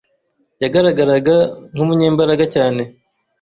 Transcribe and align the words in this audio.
yagaragaraga 0.63 1.35
nk’umunyembaraga 1.73 2.45
cyane 2.55 2.81